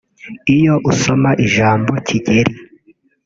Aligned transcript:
Iyo 0.55 0.73
usoma 0.91 1.29
ijambo 1.45 1.91
Kigeli 2.07 2.53